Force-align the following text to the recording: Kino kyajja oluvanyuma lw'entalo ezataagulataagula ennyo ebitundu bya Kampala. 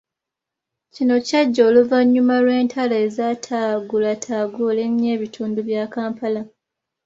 Kino 0.93 1.15
kyajja 1.27 1.61
oluvanyuma 1.69 2.35
lw'entalo 2.45 2.95
ezataagulataagula 3.05 4.79
ennyo 4.87 5.07
ebitundu 5.15 5.59
bya 5.67 5.83
Kampala. 5.93 6.41